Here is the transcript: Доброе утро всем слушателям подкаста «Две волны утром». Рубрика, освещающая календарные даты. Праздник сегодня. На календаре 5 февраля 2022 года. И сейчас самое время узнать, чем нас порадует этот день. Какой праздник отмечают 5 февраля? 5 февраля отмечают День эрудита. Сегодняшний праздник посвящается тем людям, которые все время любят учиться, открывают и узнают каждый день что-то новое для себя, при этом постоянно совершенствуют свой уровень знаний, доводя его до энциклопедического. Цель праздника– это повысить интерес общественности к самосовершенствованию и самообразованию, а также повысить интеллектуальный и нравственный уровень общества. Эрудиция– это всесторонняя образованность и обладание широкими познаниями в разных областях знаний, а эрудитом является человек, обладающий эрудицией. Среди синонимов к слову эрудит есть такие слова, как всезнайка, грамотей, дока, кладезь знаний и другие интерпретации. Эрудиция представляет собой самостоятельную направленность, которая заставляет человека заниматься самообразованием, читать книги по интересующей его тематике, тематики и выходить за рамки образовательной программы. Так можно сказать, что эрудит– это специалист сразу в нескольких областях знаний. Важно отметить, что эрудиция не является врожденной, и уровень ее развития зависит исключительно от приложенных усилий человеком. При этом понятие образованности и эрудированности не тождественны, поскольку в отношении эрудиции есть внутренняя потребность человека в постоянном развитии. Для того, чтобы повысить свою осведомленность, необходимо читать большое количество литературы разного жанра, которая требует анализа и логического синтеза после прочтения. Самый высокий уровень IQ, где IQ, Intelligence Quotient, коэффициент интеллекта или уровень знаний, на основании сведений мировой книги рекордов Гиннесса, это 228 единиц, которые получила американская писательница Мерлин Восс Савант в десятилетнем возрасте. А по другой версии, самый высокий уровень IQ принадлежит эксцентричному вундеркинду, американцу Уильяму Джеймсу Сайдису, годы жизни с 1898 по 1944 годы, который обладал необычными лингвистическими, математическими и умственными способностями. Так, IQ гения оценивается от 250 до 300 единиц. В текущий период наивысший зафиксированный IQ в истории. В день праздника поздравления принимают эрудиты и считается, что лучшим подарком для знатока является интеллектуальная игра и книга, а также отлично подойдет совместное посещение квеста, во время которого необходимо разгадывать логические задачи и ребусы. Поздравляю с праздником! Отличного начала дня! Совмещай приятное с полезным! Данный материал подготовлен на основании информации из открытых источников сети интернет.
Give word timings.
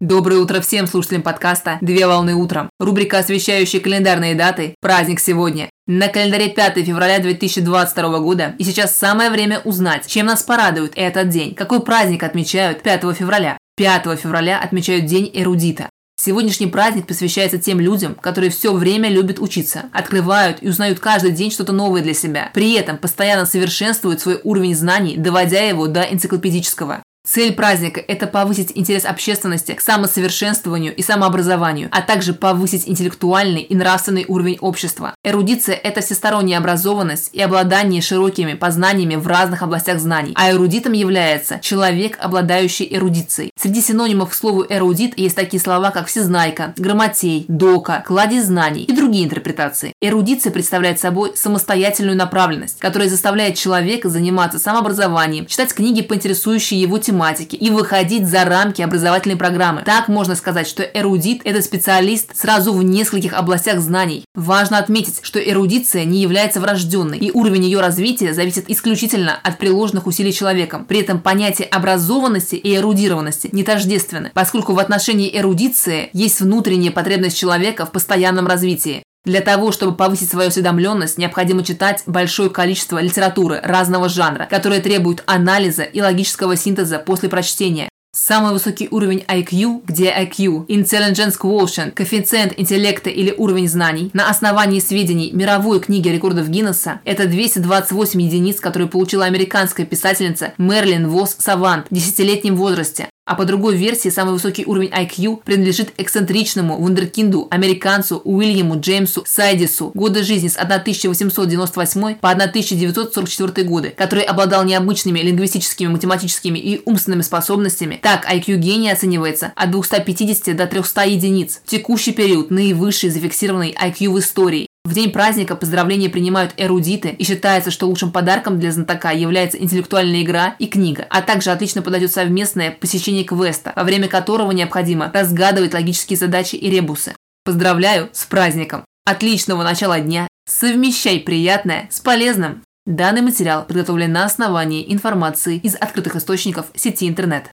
Доброе 0.00 0.38
утро 0.38 0.60
всем 0.60 0.86
слушателям 0.86 1.22
подкаста 1.22 1.78
«Две 1.80 2.06
волны 2.06 2.36
утром». 2.36 2.70
Рубрика, 2.78 3.18
освещающая 3.18 3.80
календарные 3.80 4.36
даты. 4.36 4.76
Праздник 4.80 5.18
сегодня. 5.18 5.70
На 5.88 6.06
календаре 6.06 6.50
5 6.50 6.84
февраля 6.84 7.18
2022 7.18 8.20
года. 8.20 8.54
И 8.58 8.62
сейчас 8.62 8.94
самое 8.94 9.28
время 9.28 9.58
узнать, 9.64 10.06
чем 10.06 10.26
нас 10.26 10.44
порадует 10.44 10.92
этот 10.94 11.30
день. 11.30 11.52
Какой 11.56 11.80
праздник 11.80 12.22
отмечают 12.22 12.80
5 12.82 13.12
февраля? 13.16 13.58
5 13.76 14.20
февраля 14.20 14.60
отмечают 14.60 15.06
День 15.06 15.32
эрудита. 15.34 15.90
Сегодняшний 16.16 16.68
праздник 16.68 17.08
посвящается 17.08 17.58
тем 17.58 17.80
людям, 17.80 18.14
которые 18.14 18.50
все 18.50 18.72
время 18.72 19.08
любят 19.08 19.40
учиться, 19.40 19.86
открывают 19.92 20.58
и 20.60 20.68
узнают 20.68 21.00
каждый 21.00 21.32
день 21.32 21.50
что-то 21.50 21.72
новое 21.72 22.02
для 22.02 22.14
себя, 22.14 22.50
при 22.54 22.74
этом 22.74 22.98
постоянно 22.98 23.46
совершенствуют 23.46 24.20
свой 24.20 24.40
уровень 24.44 24.76
знаний, 24.76 25.16
доводя 25.16 25.62
его 25.62 25.88
до 25.88 26.02
энциклопедического. 26.02 27.02
Цель 27.30 27.52
праздника– 27.52 28.02
это 28.08 28.26
повысить 28.26 28.72
интерес 28.74 29.04
общественности 29.04 29.72
к 29.72 29.82
самосовершенствованию 29.82 30.96
и 30.96 31.02
самообразованию, 31.02 31.90
а 31.92 32.00
также 32.00 32.32
повысить 32.32 32.88
интеллектуальный 32.88 33.60
и 33.60 33.76
нравственный 33.76 34.24
уровень 34.26 34.56
общества. 34.62 35.14
Эрудиция– 35.22 35.74
это 35.84 36.00
всесторонняя 36.00 36.58
образованность 36.58 37.28
и 37.34 37.42
обладание 37.42 38.00
широкими 38.00 38.54
познаниями 38.54 39.16
в 39.16 39.26
разных 39.26 39.62
областях 39.62 40.00
знаний, 40.00 40.32
а 40.36 40.50
эрудитом 40.50 40.94
является 40.94 41.58
человек, 41.60 42.16
обладающий 42.18 42.88
эрудицией. 42.90 43.50
Среди 43.60 43.82
синонимов 43.82 44.30
к 44.30 44.34
слову 44.34 44.64
эрудит 44.66 45.18
есть 45.18 45.36
такие 45.36 45.60
слова, 45.60 45.90
как 45.90 46.06
всезнайка, 46.06 46.72
грамотей, 46.78 47.44
дока, 47.46 48.02
кладезь 48.06 48.46
знаний 48.46 48.84
и 48.84 48.92
другие 48.96 49.26
интерпретации. 49.26 49.92
Эрудиция 50.00 50.50
представляет 50.50 50.98
собой 50.98 51.32
самостоятельную 51.36 52.16
направленность, 52.16 52.78
которая 52.78 53.10
заставляет 53.10 53.58
человека 53.58 54.08
заниматься 54.08 54.58
самообразованием, 54.58 55.44
читать 55.44 55.74
книги 55.74 56.00
по 56.00 56.14
интересующей 56.14 56.78
его 56.78 56.96
тематике, 56.96 57.17
тематики 57.18 57.56
и 57.56 57.70
выходить 57.70 58.28
за 58.28 58.44
рамки 58.44 58.80
образовательной 58.80 59.36
программы. 59.36 59.82
Так 59.84 60.06
можно 60.08 60.36
сказать, 60.36 60.68
что 60.68 60.84
эрудит– 60.84 61.40
это 61.44 61.60
специалист 61.62 62.36
сразу 62.36 62.72
в 62.72 62.84
нескольких 62.84 63.32
областях 63.32 63.80
знаний. 63.80 64.24
Важно 64.36 64.78
отметить, 64.78 65.20
что 65.22 65.40
эрудиция 65.40 66.04
не 66.04 66.22
является 66.22 66.60
врожденной, 66.60 67.18
и 67.18 67.32
уровень 67.32 67.64
ее 67.64 67.80
развития 67.80 68.34
зависит 68.34 68.70
исключительно 68.70 69.36
от 69.42 69.58
приложенных 69.58 70.06
усилий 70.06 70.32
человеком. 70.32 70.84
При 70.84 71.00
этом 71.00 71.18
понятие 71.20 71.66
образованности 71.66 72.54
и 72.54 72.76
эрудированности 72.76 73.48
не 73.50 73.64
тождественны, 73.64 74.30
поскольку 74.32 74.74
в 74.74 74.78
отношении 74.78 75.36
эрудиции 75.36 76.10
есть 76.12 76.40
внутренняя 76.40 76.92
потребность 76.92 77.36
человека 77.36 77.84
в 77.84 77.90
постоянном 77.90 78.46
развитии. 78.46 79.02
Для 79.24 79.40
того, 79.40 79.72
чтобы 79.72 79.94
повысить 79.94 80.30
свою 80.30 80.48
осведомленность, 80.48 81.18
необходимо 81.18 81.62
читать 81.62 82.02
большое 82.06 82.50
количество 82.50 83.00
литературы 83.00 83.60
разного 83.62 84.08
жанра, 84.08 84.46
которая 84.48 84.80
требует 84.80 85.22
анализа 85.26 85.82
и 85.82 86.00
логического 86.00 86.56
синтеза 86.56 86.98
после 86.98 87.28
прочтения. 87.28 87.88
Самый 88.16 88.52
высокий 88.52 88.88
уровень 88.90 89.22
IQ, 89.28 89.82
где 89.86 90.10
IQ, 90.10 90.66
Intelligence 90.66 91.38
Quotient, 91.38 91.90
коэффициент 91.90 92.54
интеллекта 92.56 93.10
или 93.10 93.34
уровень 93.36 93.68
знаний, 93.68 94.10
на 94.14 94.30
основании 94.30 94.80
сведений 94.80 95.30
мировой 95.32 95.78
книги 95.78 96.08
рекордов 96.08 96.48
Гиннесса, 96.48 97.00
это 97.04 97.26
228 97.26 98.20
единиц, 98.22 98.60
которые 98.60 98.88
получила 98.88 99.26
американская 99.26 99.84
писательница 99.84 100.54
Мерлин 100.56 101.08
Восс 101.08 101.36
Савант 101.38 101.86
в 101.90 101.94
десятилетнем 101.94 102.56
возрасте. 102.56 103.08
А 103.28 103.34
по 103.34 103.44
другой 103.44 103.76
версии, 103.76 104.08
самый 104.08 104.32
высокий 104.32 104.64
уровень 104.64 104.88
IQ 104.88 105.42
принадлежит 105.44 105.92
эксцентричному 105.98 106.78
вундеркинду, 106.78 107.46
американцу 107.50 108.22
Уильяму 108.24 108.80
Джеймсу 108.80 109.22
Сайдису, 109.26 109.90
годы 109.92 110.22
жизни 110.22 110.48
с 110.48 110.56
1898 110.56 112.14
по 112.14 112.30
1944 112.30 113.68
годы, 113.68 113.90
который 113.90 114.22
обладал 114.22 114.64
необычными 114.64 115.18
лингвистическими, 115.18 115.88
математическими 115.88 116.58
и 116.58 116.80
умственными 116.86 117.20
способностями. 117.20 118.00
Так, 118.02 118.26
IQ 118.26 118.56
гения 118.56 118.94
оценивается 118.94 119.52
от 119.54 119.72
250 119.72 120.56
до 120.56 120.66
300 120.66 121.04
единиц. 121.04 121.60
В 121.66 121.68
текущий 121.68 122.12
период 122.12 122.50
наивысший 122.50 123.10
зафиксированный 123.10 123.76
IQ 123.78 124.08
в 124.08 124.18
истории. 124.20 124.67
В 124.88 124.94
день 124.94 125.12
праздника 125.12 125.54
поздравления 125.54 126.08
принимают 126.08 126.54
эрудиты 126.56 127.10
и 127.10 127.22
считается, 127.22 127.70
что 127.70 127.86
лучшим 127.86 128.10
подарком 128.10 128.58
для 128.58 128.72
знатока 128.72 129.10
является 129.10 129.58
интеллектуальная 129.58 130.22
игра 130.22 130.54
и 130.58 130.66
книга, 130.66 131.06
а 131.10 131.20
также 131.20 131.50
отлично 131.50 131.82
подойдет 131.82 132.10
совместное 132.10 132.70
посещение 132.70 133.22
квеста, 133.22 133.74
во 133.76 133.84
время 133.84 134.08
которого 134.08 134.50
необходимо 134.50 135.10
разгадывать 135.12 135.74
логические 135.74 136.16
задачи 136.16 136.56
и 136.56 136.70
ребусы. 136.70 137.14
Поздравляю 137.44 138.08
с 138.14 138.24
праздником! 138.24 138.86
Отличного 139.04 139.62
начала 139.62 140.00
дня! 140.00 140.26
Совмещай 140.48 141.20
приятное 141.20 141.86
с 141.90 142.00
полезным! 142.00 142.62
Данный 142.86 143.20
материал 143.20 143.66
подготовлен 143.66 144.10
на 144.10 144.24
основании 144.24 144.90
информации 144.90 145.58
из 145.58 145.74
открытых 145.74 146.16
источников 146.16 146.68
сети 146.74 147.06
интернет. 147.06 147.50